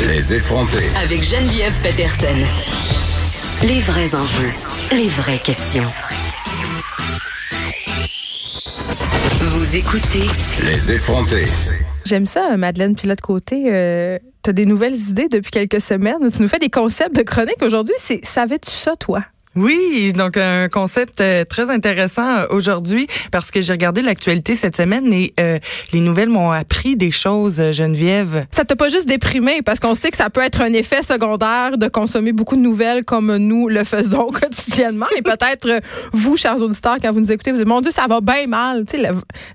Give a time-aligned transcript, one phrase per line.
[0.00, 0.84] Les effronter.
[1.00, 2.36] Avec Geneviève Peterson.
[3.62, 4.50] Les vrais enjeux,
[4.92, 5.90] les vraies questions.
[9.40, 10.26] Vous écoutez
[10.64, 11.46] Les effronter.
[12.04, 13.72] J'aime ça, Madeleine Pilote Côté.
[13.72, 16.28] Euh, tu as des nouvelles idées depuis quelques semaines?
[16.30, 17.94] Tu nous fais des concepts de chronique aujourd'hui.
[17.98, 19.22] C'est savais-tu ça, toi?
[19.56, 24.76] Oui, donc un concept euh, très intéressant euh, aujourd'hui parce que j'ai regardé l'actualité cette
[24.76, 25.60] semaine et euh,
[25.92, 28.46] les nouvelles m'ont appris des choses, Geneviève.
[28.50, 31.78] Ça t'a pas juste déprimé parce qu'on sait que ça peut être un effet secondaire
[31.78, 35.80] de consommer beaucoup de nouvelles comme nous le faisons quotidiennement et peut-être
[36.12, 38.84] vous, chers auditeurs, quand vous nous écoutez, vous dites mon Dieu, ça va bien mal.
[38.90, 39.08] Tu sais,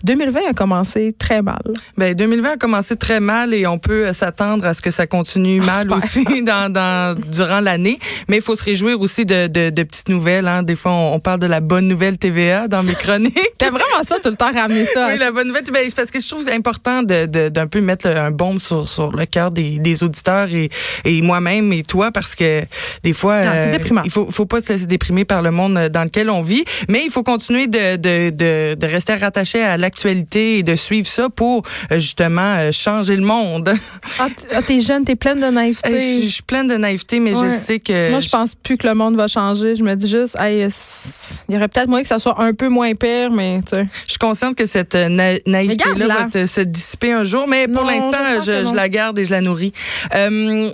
[0.05, 1.61] 2020 a commencé très mal.
[1.97, 5.59] Ben 2020 a commencé très mal et on peut s'attendre à ce que ça continue
[5.59, 7.99] mal aussi dans, dans durant l'année.
[8.29, 10.47] Mais il faut se réjouir aussi de, de, de petites nouvelles.
[10.47, 10.63] Hein.
[10.63, 13.37] Des fois, on, parle de la bonne nouvelle TVA dans mes chroniques.
[13.57, 15.09] T'as vraiment ça tout le temps ramener ça.
[15.11, 15.79] oui, la bonne nouvelle TVA.
[15.95, 19.25] Parce que je trouve important d'un de, de, peu mettre un baume sur, sur le
[19.25, 20.69] cœur des, des auditeurs et,
[21.05, 22.63] et moi-même et toi parce que
[23.03, 26.03] des fois, non, euh, il faut, faut pas se laisser déprimer par le monde dans
[26.03, 30.59] lequel on vit, mais il faut continuer de, de, de, de rester rattaché à l'actualité
[30.59, 33.73] et de suivre ça pour euh, justement euh, changer le monde.
[34.19, 36.21] Ah, ah, t'es jeune, t'es pleine de naïveté.
[36.23, 38.11] Je suis pleine de naïveté, mais je sais que...
[38.11, 39.75] Moi, je pense plus que le monde va changer.
[39.79, 42.93] Je me dis juste, il y aurait peut-être moyen que ça soit un peu moins
[42.95, 43.87] pire, mais tu sais.
[44.05, 48.17] Je suis consciente que cette euh, naïveté-là va se dissiper un jour, mais pour l'instant,
[48.39, 49.71] je, je, la garde et je la nourris.
[50.15, 50.69] Euh,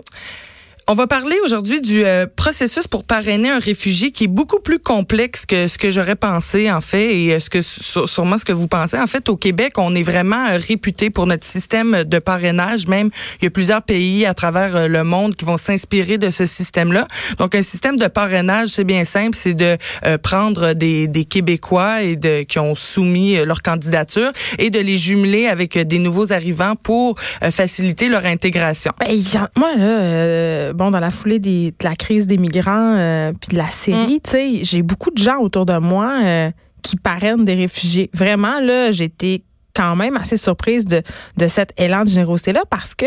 [0.87, 4.77] on va parler aujourd'hui du euh, processus pour parrainer un réfugié qui est beaucoup plus
[4.77, 8.53] complexe que ce que j'aurais pensé en fait et euh, ce que sûrement ce que
[8.53, 8.99] vous pensez.
[8.99, 12.87] En fait, au Québec, on est vraiment euh, réputé pour notre système de parrainage.
[12.87, 13.09] Même
[13.41, 17.07] il y a plusieurs pays à travers le monde qui vont s'inspirer de ce système-là.
[17.39, 19.77] Donc, un système de parrainage, c'est bien simple, c'est de
[20.21, 25.47] prendre des, des, Québécois et de qui ont soumis leur candidature et de les jumeler
[25.47, 27.15] avec des nouveaux arrivants pour
[27.51, 28.91] faciliter leur intégration.
[28.99, 29.19] Ben,
[29.55, 33.57] moi là bon, dans la foulée des, de la crise des migrants euh, puis de
[33.57, 34.21] la Syrie, mm.
[34.23, 38.09] tu sais, j'ai beaucoup de gens autour de moi euh, qui parrainent des réfugiés.
[38.13, 39.43] Vraiment, là, j'étais
[39.75, 41.01] quand même assez surprise de,
[41.37, 43.05] de cet élan de générosité-là parce que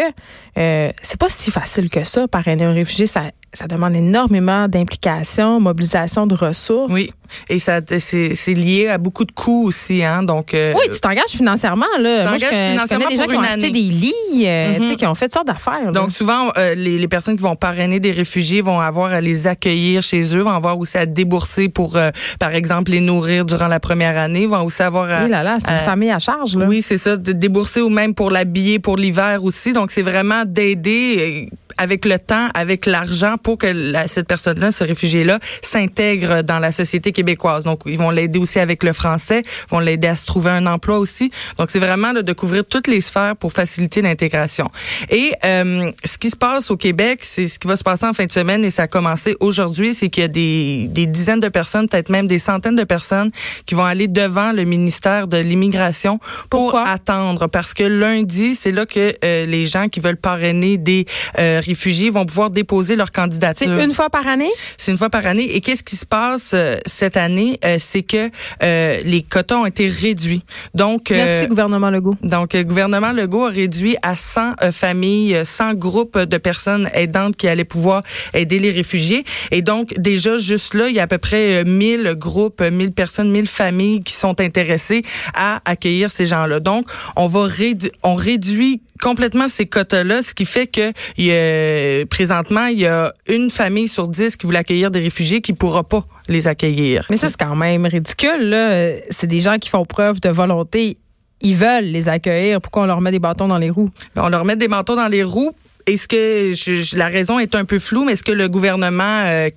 [0.58, 3.06] euh, c'est pas si facile que ça, parrainer un réfugié.
[3.06, 6.92] Ça, ça demande énormément d'implication, mobilisation de ressources.
[6.92, 7.10] Oui,
[7.48, 10.22] et ça c'est lié à beaucoup de coûts aussi, hein.
[10.22, 12.18] Donc euh, oui, tu t'engages financièrement là.
[12.18, 14.12] Tu t'engages financièrement je connais des gens qui ont acheté des lits,
[14.44, 14.96] euh, mm-hmm.
[14.96, 15.92] qui ont fait toutes sortes d'affaires.
[15.92, 19.46] Donc souvent, euh, les, les, personnes qui vont parrainer des réfugiés vont avoir à les
[19.46, 21.98] accueillir chez eux, vont avoir aussi à débourser pour,
[22.38, 25.24] par exemple, les nourrir durant la première année, vont aussi avoir à.
[25.24, 26.66] Oui là là, c'est une famille à charge là.
[26.66, 29.72] Oui, c'est ça, de débourser ou même pour l'habiller pour l'hiver aussi.
[29.72, 31.48] Donc c'est vraiment d'aider
[31.78, 33.66] avec le temps, avec l'argent pour que
[34.06, 37.64] cette personne-là, ce réfugié-là, s'intègre dans la société québécoise.
[37.64, 40.98] Donc, ils vont l'aider aussi avec le français, vont l'aider à se trouver un emploi
[40.98, 41.30] aussi.
[41.58, 44.70] Donc, c'est vraiment de couvrir toutes les sphères pour faciliter l'intégration.
[45.10, 48.12] Et euh, ce qui se passe au Québec, c'est ce qui va se passer en
[48.12, 51.40] fin de semaine et ça a commencé aujourd'hui, c'est qu'il y a des, des dizaines
[51.40, 53.30] de personnes, peut-être même des centaines de personnes
[53.66, 56.18] qui vont aller devant le ministère de l'immigration
[56.50, 57.46] pour attendre.
[57.46, 61.06] Parce que lundi, c'est là que euh, les gens qui veulent parrainer des
[61.38, 63.27] euh, réfugiés vont pouvoir déposer leur candidature.
[63.56, 64.50] C'est une fois par année?
[64.76, 65.54] C'est une fois par année.
[65.54, 67.58] Et qu'est-ce qui se passe euh, cette année?
[67.64, 68.30] Euh, c'est que
[68.62, 70.42] euh, les quotas ont été réduits.
[70.74, 72.16] Donc, Merci, gouvernement Legault.
[72.22, 77.48] Donc, le gouvernement Legault a réduit à 100 familles, 100 groupes de personnes aidantes qui
[77.48, 78.02] allaient pouvoir
[78.34, 79.24] aider les réfugiés.
[79.50, 83.30] Et donc, déjà, juste là, il y a à peu près 1000 groupes, 1000 personnes,
[83.30, 85.02] 1000 familles qui sont intéressées
[85.34, 86.60] à accueillir ces gens-là.
[86.60, 92.06] Donc, on va rédu on réduit complètement ces quotas-là, ce qui fait que il a,
[92.06, 95.84] présentement, il y a une famille sur dix qui voulait accueillir des réfugiés qui pourra
[95.84, 97.06] pas les accueillir.
[97.10, 98.50] Mais ça, c'est quand même ridicule.
[98.50, 98.92] Là.
[99.10, 100.98] C'est des gens qui font preuve de volonté
[101.40, 102.60] ils veulent les accueillir.
[102.60, 103.90] Pourquoi on leur met des bâtons dans les roues?
[104.14, 105.52] Ben, on leur met des bâtons dans les roues
[105.88, 109.50] est-ce que je, la raison est un peu floue, mais est-ce que le gouvernement euh,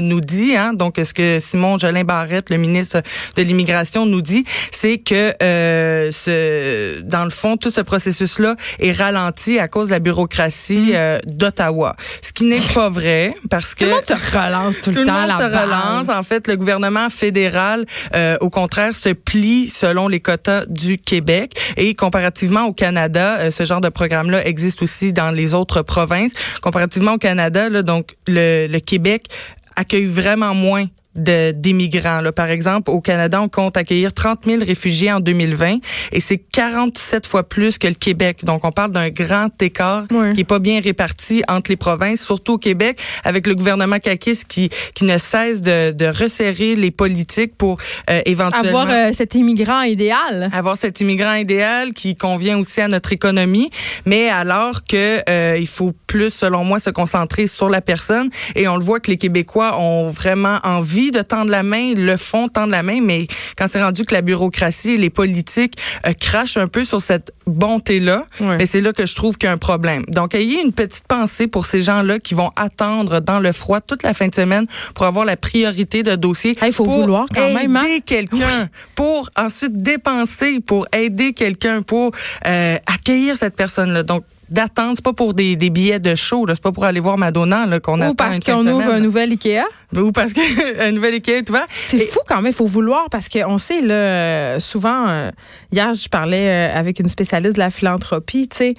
[0.00, 3.02] nous dit, hein, donc est-ce que Simon Jolin Barrette, le ministre
[3.36, 8.92] de l'immigration, nous dit, c'est que euh, ce, dans le fond, tout ce processus-là est
[8.92, 10.94] ralenti à cause de la bureaucratie mm.
[10.94, 11.94] euh, d'Ottawa.
[12.22, 15.02] Ce qui n'est pas vrai, parce que tout le monde se relance tout, le temps.
[15.02, 16.08] Tout le monde se relance.
[16.08, 21.52] En fait, le gouvernement fédéral, euh, au contraire, se plie selon les quotas du Québec
[21.76, 26.32] et comparativement au Canada, euh, ce genre de programme-là existe aussi dans les autres provinces.
[26.60, 29.28] Comparativement au Canada, donc le, le Québec
[29.76, 30.86] accueille vraiment moins
[31.18, 32.20] d'immigrants.
[32.34, 35.78] Par exemple, au Canada, on compte accueillir 30 000 réfugiés en 2020
[36.12, 38.44] et c'est 47 fois plus que le Québec.
[38.44, 40.04] Donc, on parle d'un grand écart
[40.34, 44.46] qui est pas bien réparti entre les provinces, surtout au Québec, avec le gouvernement caquiste
[44.48, 47.78] qui, qui ne cesse de, de resserrer les politiques pour
[48.10, 50.48] euh, éventuellement Avoir euh, cet immigrant idéal.
[50.52, 53.70] avoir cet immigrant idéal qui convient aussi à notre économie,
[54.04, 58.30] mais alors que euh, il faut plus, selon moi, se concentrer sur la personne.
[58.54, 62.16] Et on le voit que les Québécois ont vraiment envie de tendre la main, le
[62.16, 63.26] font tendre la main, mais
[63.56, 65.74] quand c'est rendu que la bureaucratie et les politiques
[66.06, 68.56] euh, crachent un peu sur cette bonté-là, Ouais.
[68.58, 70.04] ben, c'est là que je trouve qu'il y a un problème.
[70.08, 74.02] Donc, ayez une petite pensée pour ces gens-là qui vont attendre dans le froid toute
[74.02, 76.56] la fin de semaine pour avoir la priorité de dossier.
[76.64, 77.84] Il faut pour vouloir quand même, hein?
[77.84, 82.12] aider quelqu'un, pour ensuite dépenser, pour aider quelqu'un, pour
[82.46, 84.02] euh, accueillir cette personne-là.
[84.02, 87.00] Donc, d'attendre, c'est pas pour des, des billets de show, là, c'est pas pour aller
[87.00, 89.00] voir Madonna là, qu'on attend Ou parce qu'on ouvre semaine, un là.
[89.00, 89.62] nouvel Ikea.
[89.96, 91.66] Ou parce qu'un nouvel équipe est ouvert.
[91.86, 95.30] C'est Et- fou quand même, il faut vouloir parce qu'on sait là euh, souvent euh,
[95.72, 98.74] hier je parlais euh, avec une spécialiste de la philanthropie, tu sais,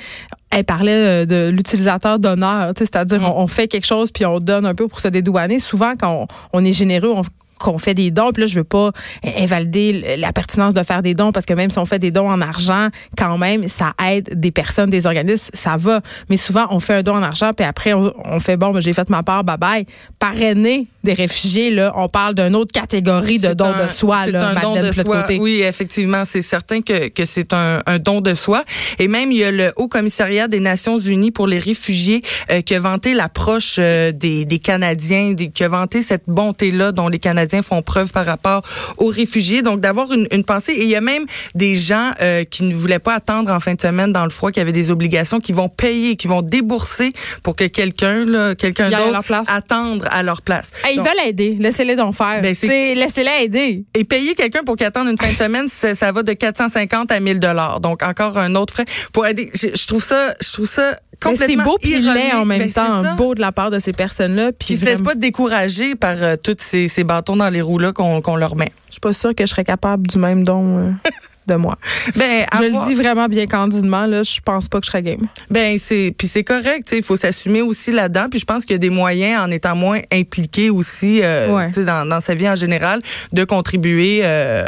[0.51, 4.25] elle parlait euh, de l'utilisateur d'honneur, tu sais, c'est-à-dire on, on fait quelque chose puis
[4.25, 5.60] on donne un peu pour se dédouaner.
[5.60, 7.24] Souvent quand on, on est généreux, on
[7.59, 8.91] qu'on fait des dons, puis là je veux pas
[9.38, 12.29] invalider la pertinence de faire des dons parce que même si on fait des dons
[12.29, 16.01] en argent, quand même ça aide des personnes, des organismes, ça va.
[16.29, 18.81] Mais souvent on fait un don en argent puis après on, on fait bon, ben,
[18.81, 19.85] j'ai fait ma part, bye bye.
[20.19, 24.31] Parrainer des réfugiés là, on parle d'une autre catégorie de C'est dons de soi c'est
[24.31, 25.21] là, un don de soi.
[25.21, 25.39] côté.
[25.39, 28.63] Oui, effectivement, c'est certain que, que c'est un, un don de soi.
[29.00, 32.21] Et même, il y a le Haut Commissariat des Nations Unies pour les réfugiés
[32.51, 36.91] euh, qui a vanté l'approche euh, des, des Canadiens, des, qui a vanté cette bonté-là
[36.91, 38.62] dont les Canadiens font preuve par rapport
[38.98, 39.62] aux réfugiés.
[39.62, 40.74] Donc, d'avoir une, une pensée.
[40.74, 41.25] Et il y a même
[41.56, 44.51] des gens euh, qui ne voulaient pas attendre en fin de semaine dans le froid,
[44.51, 47.12] qui avaient des obligations, qui vont payer, qui vont débourser
[47.44, 50.72] pour que quelqu'un, quelqu'un d'autre, attendre à leur place.
[50.84, 52.42] Hey, ils Donc, veulent aider, laissez-les donc faire.
[52.42, 53.86] Ben, laissez-les aider.
[53.94, 57.12] et payer quelqu'un pour qu'il attende une fin de semaine, ça, ça va de 450
[57.12, 57.80] à 1000 dollars.
[57.80, 59.50] Donc encore un autre frais pour aider.
[59.54, 60.98] Je, je trouve ça, je trouve ça
[61.36, 64.51] c'est beau puis laid en même Ben, temps, beau de la part de ces personnes-là.
[64.51, 67.80] Puis Qui se laissent pas décourager par euh, tous ces, ces bâtons dans les roues
[67.80, 68.71] là qu'on leur met.
[68.88, 70.92] Je suis pas sûre que je serais capable du même don euh,
[71.48, 71.75] de moi.
[72.16, 75.21] Ben, Je le dis vraiment bien candidement, là, je pense pas que je serais game.
[75.50, 78.27] Ben c'est puis c'est correct, tu sais, il faut s'assumer aussi là-dedans.
[78.30, 81.68] Puis je pense qu'il y a des moyens en étant moins impliqué aussi, euh, Ouais.
[81.69, 83.01] tu sais, dans, dans sa vie en général,
[83.33, 84.63] de contribuer euh,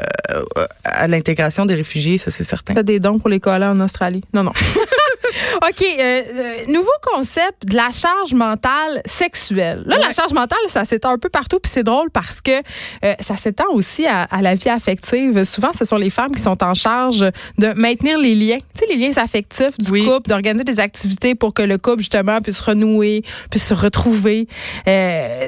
[0.84, 2.74] à l'intégration des réfugiés, ça c'est certain.
[2.74, 4.24] Faites des dons pour les collants en Australie.
[4.34, 4.52] Non, non.
[5.58, 9.84] OK, euh, euh, nouveau concept de la charge mentale sexuelle.
[9.86, 12.52] Là, la charge mentale, ça s'étend un peu partout, puis c'est drôle parce que
[13.06, 15.44] euh, ça s'étend aussi à, à la vie affective.
[15.44, 17.26] Souvent, ce sont les femmes qui sont en charge
[17.58, 20.06] de maintenir les liens, tu sais, les liens affectifs du Oui.
[20.06, 24.48] couple, d'organiser des activités pour que le couple, justement, puisse renouer, puisse se retrouver.
[24.88, 25.48] Euh,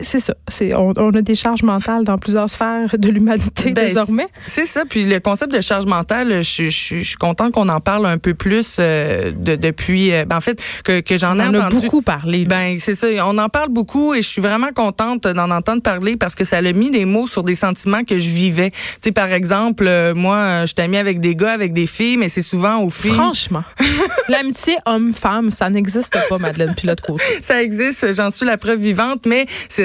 [0.00, 0.34] c'est ça.
[0.48, 4.26] C'est, on, on a des charges mentales dans plusieurs sphères de l'humanité Ben, désormais.
[4.46, 4.82] C'est ça.
[4.88, 8.18] Puis le concept de charge mentale, je, je, je suis contente qu'on en parle un
[8.18, 10.12] peu plus euh, de, depuis.
[10.12, 11.82] euh, ben, en fait, que, que j'en ai On en a entendu.
[11.84, 12.44] beaucoup parlé.
[12.46, 16.16] Ben c'est ça, on en parle beaucoup et je suis vraiment contente d'en entendre parler
[16.16, 18.70] parce que ça a mis des mots sur des sentiments que je vivais.
[18.70, 22.16] Tu sais par exemple, euh, moi je suis amie avec des gars, avec des filles,
[22.16, 23.12] mais c'est souvent aux filles.
[23.12, 23.62] Franchement,
[24.28, 27.22] l'amitié homme-femme, ça n'existe pas, Madeleine Pilote côté.
[27.40, 29.81] Ça existe, j'en suis la preuve vivante, mais c'est-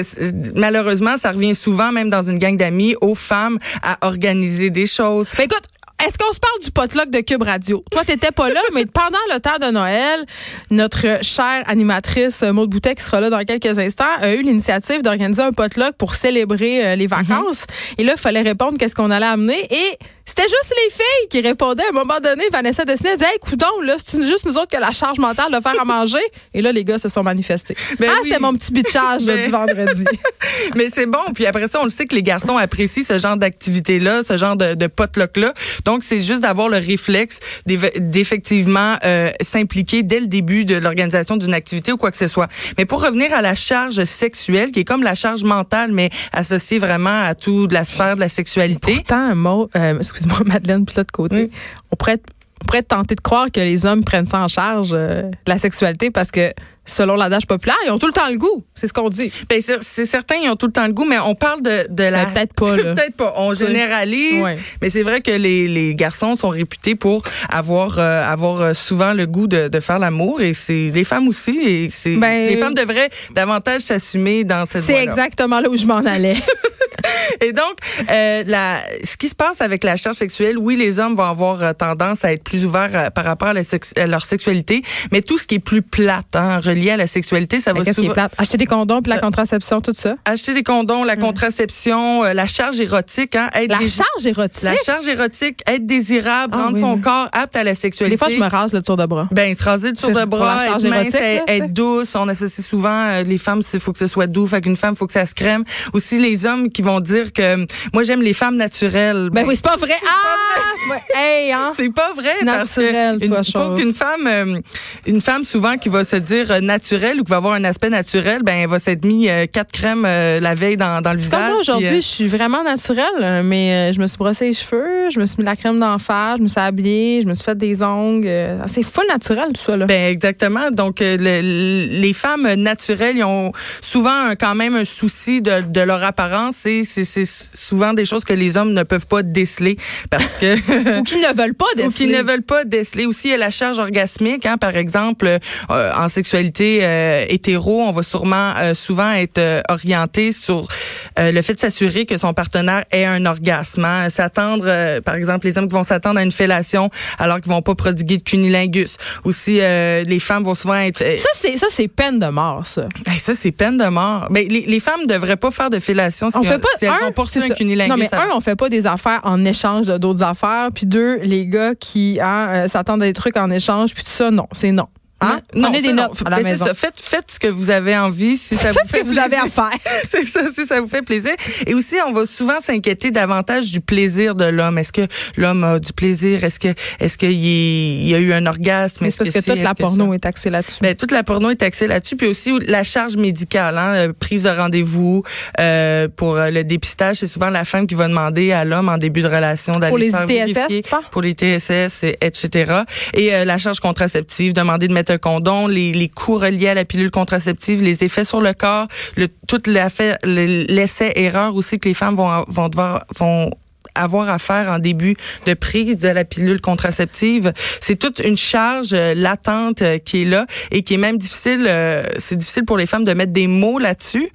[0.54, 5.28] malheureusement, ça revient souvent, même dans une gang d'amis, aux femmes à organiser des choses.
[5.36, 5.62] Ben écoute,
[6.06, 7.82] est-ce qu'on se parle du potluck de Cube Radio?
[7.90, 10.24] Toi, t'étais pas là, mais pendant le temps de Noël,
[10.70, 15.02] notre chère animatrice euh, Maude Boutet, qui sera là dans quelques instants, a eu l'initiative
[15.02, 17.64] d'organiser un potluck pour célébrer euh, les vacances.
[17.98, 19.60] Et là, il fallait répondre qu'est-ce qu'on allait amener.
[19.74, 19.98] Et
[20.28, 21.84] c'était juste les filles qui répondaient.
[21.84, 24.76] À un moment donné, Vanessa Dessinée disait Hey, coudon, là, c'est juste nous autres qui
[24.76, 26.18] a la charge mentale de faire à manger?
[26.54, 27.74] Et là, les gars se sont manifestés.
[27.98, 28.28] Ben ah, oui.
[28.28, 30.04] c'était mon petit bitchage Ben- du vendredi.
[30.76, 31.32] Mais c'est bon.
[31.34, 34.56] Puis après ça, on le sait que les garçons apprécient ce genre d'activité-là, ce genre
[34.56, 35.54] de, de potluck-là.
[35.86, 41.54] Donc, c'est juste d'avoir le réflexe d'effectivement euh, s'impliquer dès le début de l'organisation d'une
[41.54, 42.48] activité ou quoi que ce soit.
[42.76, 46.78] Mais pour revenir à la charge sexuelle, qui est comme la charge mentale, mais associée
[46.78, 48.96] vraiment à toute la sphère de la sexualité.
[48.96, 51.50] Pourtant, un mot, euh, excuse-moi, Madeleine, puis côté, Oui.
[51.90, 52.26] on pourrait être-
[52.60, 56.10] on pourrait tenté de croire que les hommes prennent ça en charge, euh, la sexualité,
[56.10, 56.52] parce que
[56.84, 58.64] selon l'adage populaire, ils ont tout le temps le goût.
[58.74, 59.30] C'est ce qu'on dit.
[59.48, 62.02] Ben, c'est certain, ils ont tout le temps le goût, mais on parle de, de
[62.02, 62.24] la...
[62.26, 62.94] Peut-être pas, là.
[62.94, 63.34] Peut-être pas.
[63.36, 64.56] On généralise, Ouais.
[64.82, 69.12] mais c'est vrai que les, les garçons sont réputés pour avoir euh, avoir euh, souvent
[69.12, 72.74] le goût de, de faire l'amour et c'est les femmes aussi et Ben, les femmes
[72.74, 76.36] devraient davantage s'assumer dans cette C'est exactement là où je m'en allais.
[77.40, 77.74] Et donc,
[78.10, 81.62] euh, la, ce qui se passe avec la charge sexuelle, oui, les hommes vont avoir
[81.62, 84.82] euh, tendance à être plus ouverts euh, par rapport à, la sex- à leur sexualité,
[85.12, 87.96] mais tout ce qui est plus plate, hein, relié à la sexualité, ça va Qu'est-ce
[88.00, 88.14] qui est souvent...
[88.14, 88.32] plate?
[88.38, 90.16] Acheter des condoms puis la contraception, tout ça?
[90.24, 94.62] Acheter des condoms, la contraception, euh, la charge érotique, hein, être La dés- charge érotique?
[94.62, 97.00] la charge érotique, être désirable, Ah rendre oui, son oui.
[97.00, 98.14] corps apte à la sexualité.
[98.16, 99.28] Des fois, je me rase le tour de bras.
[99.30, 102.14] Ben, se raser le tour de bras, être mince, là, être douce.
[102.14, 104.46] On associe souvent euh, les femmes, il faut que ce soit doux.
[104.46, 105.64] Fait qu'une femme, il faut que ça se crème.
[105.92, 109.28] Aussi, les hommes qui vont dire que moi, j'aime les femmes naturelles.
[109.32, 109.96] Ben Bon, oui, c'est pas vrai.
[110.06, 110.68] Ah!
[111.14, 111.70] Hey, hein?
[111.74, 114.60] c'est pas vrai Naturel, parce que une, pour qu'une femme euh,
[115.06, 117.90] une femme souvent qui va se dire euh, naturelle ou qui va avoir un aspect
[117.90, 121.16] naturel ben elle va s'être mis euh, quatre crèmes euh, la veille dans, dans le
[121.16, 124.97] comme visage moi aujourd'hui, je suis vraiment naturelle, mais je me suis brossé les cheveux,
[125.10, 127.34] je me suis mis de la crème d'en face, je me suis habillée, je me
[127.34, 128.26] suis fait des ongles.
[128.26, 129.86] euh, C'est full naturel tout ça là.
[129.86, 130.70] Ben exactement.
[130.70, 135.60] Donc euh, le- les femmes naturelles, ils ont souvent un- quand même un souci de,
[135.62, 139.76] de leur apparence et c'est souvent des choses que les hommes ne peuvent pas déceler
[140.10, 142.18] parce que Ou qui ne veulent pas ou qui déceler.
[142.18, 145.90] ne veulent pas déceler aussi il y a la charge orgasmique hein, par exemple euh,
[145.96, 150.68] en sexualité euh, hétéro on va sûrement euh, souvent être orienté sur
[151.16, 154.08] le fait de s'assurer que son partenaire ait un orgasme hein.
[154.10, 154.66] s'attendre
[155.00, 158.18] par exemple les hommes qui vont s'attendre à une fellation alors qu'ils vont pas prodiguer
[158.18, 162.18] de cunilingus aussi euh, les femmes vont souvent être euh, Ça c'est ça c'est peine
[162.18, 162.88] de mort ça.
[163.06, 166.30] Hey, ça c'est peine de mort ben, les, les femmes devraient pas faire de fellation
[166.30, 167.54] si, On fait pas si elles un, ont c'est un ça.
[167.54, 170.86] cunilingus Non mais un, on fait pas des affaires en échange de d'autres affaires, puis
[170.86, 174.30] deux, les gars qui hein, euh, s'attendent à des trucs en échange, puis tout ça,
[174.30, 174.86] non, c'est non.
[175.20, 175.40] Hein?
[175.54, 176.02] Non, Prenez des non.
[176.04, 176.66] notes à la Ben, c'est maison.
[176.66, 176.74] ça.
[176.74, 179.18] Faites, faites ce que vous avez envie si ça Faites vous ce fait que vous
[179.18, 179.70] avez à faire.
[180.08, 181.32] C'est ça, si ça vous fait plaisir.
[181.66, 184.78] Et aussi, on va souvent s'inquiéter davantage du plaisir de l'homme.
[184.78, 185.06] Est-ce que
[185.36, 186.44] l'homme a du plaisir?
[186.44, 186.68] Est-ce que,
[187.00, 189.04] est-ce qu'il y, a eu un orgasme?
[189.06, 190.14] Est-ce que ci, toute la que porno ça?
[190.14, 190.78] est axée là-dessus.
[190.82, 194.44] Ben, toute la porno est axée là-dessus, puis aussi la charge médicale, hein, euh, prise
[194.44, 195.22] de rendez-vous
[195.58, 197.16] euh, pour euh, le dépistage.
[197.16, 200.24] C'est souvent la femme qui va demander à l'homme en début de relation d'aller faire
[200.24, 200.82] ITSS, vérifier.
[201.10, 202.82] Pour les TSS, et- etc.
[203.14, 206.74] Et euh, la charge contraceptive, demander de mettre un condom, les, les coûts reliés à
[206.74, 212.14] la pilule contraceptive, les effets sur le corps, le, tout l'essai-erreur aussi que les femmes
[212.14, 213.50] vont, vont devoir vont
[213.94, 217.52] avoir à faire en début de prise de la pilule contraceptive.
[217.80, 221.66] C'est toute une charge euh, latente euh, qui est là et qui est même difficile,
[221.68, 224.30] euh, c'est difficile pour les femmes de mettre des mots là-dessus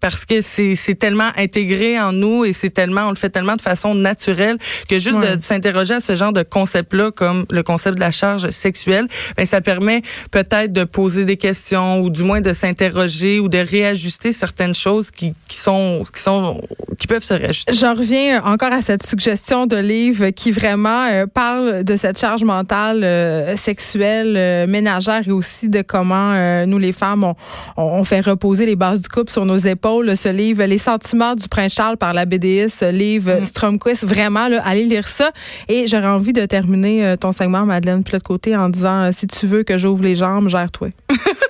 [0.00, 3.62] parce que c'est tellement intégré en nous et c'est tellement on le fait tellement de
[3.62, 4.56] façon naturelle
[4.88, 5.36] que juste Ouais.
[5.36, 9.06] de, s'interroger à ce genre de concept là comme le concept de la charge sexuelle
[9.36, 13.58] ben ça permet peut-être de poser des questions ou du moins de s'interroger ou de
[13.58, 16.60] réajuster certaines choses qui qui sont qui sont
[16.98, 17.72] qui peuvent se réajuster.
[17.72, 22.42] J'en reviens encore à cette suggestion de livre qui vraiment euh, parle de cette charge
[22.42, 26.18] mentale euh, sexuelle, euh, ménagère et aussi de comment
[26.66, 27.34] nous, les femmes, on,
[27.76, 29.87] on fait reposer les bases du couple sur nos épaules.
[29.88, 33.44] Ce livre, Les sentiments du prince Charles par la BDS, ce livre Mm.
[33.46, 35.30] Stromquist, vraiment, là, allez lire ça.
[35.68, 39.04] Et j'aurais envie de terminer euh, ton segment, Madeleine, puis de l'autre côté, en disant,
[39.04, 40.88] euh, si tu veux que j'ouvre les jambes, gère-toi.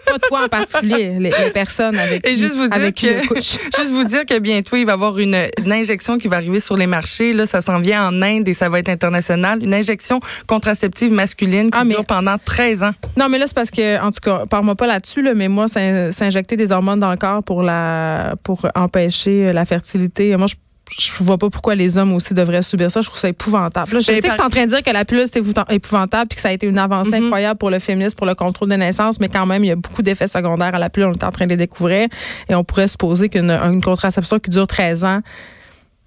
[0.08, 3.06] Pas toi en particulier, les, les personnes avec Et qui, juste vous dire avec qui
[3.08, 3.58] que- je couche.
[3.78, 6.60] Juste vous dire que bientôt, il va y avoir une, une injection qui va arriver
[6.60, 7.34] sur les marchés.
[7.34, 9.62] Là, ça s'en vient en Inde et ça va être international.
[9.62, 12.92] Une injection contraceptive masculine qui Ah, mais- dure pendant 13 ans.
[13.18, 15.68] Non, mais là, c'est parce que, en tout cas, parle-moi pas là-dessus, là, mais moi,
[15.68, 20.54] s'in- s'injecter des hormones dans le corps pour la pour empêcher la fertilité, moi, je
[20.98, 23.02] je vois pas pourquoi les hommes aussi devraient subir ça.
[23.02, 23.92] Je trouve ça épouvantable.
[23.92, 25.42] Là, je Ben, sais que tu es en train de dire que la pilule, c'est
[25.70, 27.24] épouvantable puis que ça a été une avancée Mhm.
[27.26, 29.76] incroyable pour le féminisme, pour le contrôle des naissances, mais quand même, il y a
[29.76, 31.10] beaucoup d'effets secondaires à la pilule.
[31.10, 32.08] On est en train de les découvrir
[32.48, 35.20] et on pourrait supposer qu'une une contraception qui dure 13 ans,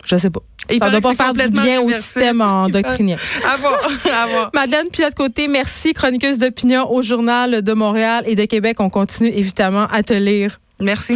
[0.04, 0.40] je sais pas.
[0.72, 3.18] Il ça paraît doit pas faire du bien au système endocrinien.
[3.54, 4.50] À voir, à voir.
[4.56, 8.78] Madeleine Pilote-Côté, merci, chroniqueuse d'opinion au Journal de Montréal et de Québec.
[8.80, 10.60] On continue évidemment à te lire.
[10.80, 11.16] Merci.